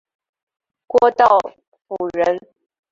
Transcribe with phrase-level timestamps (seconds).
[0.87, 1.37] 郭道
[1.87, 2.41] 甫人。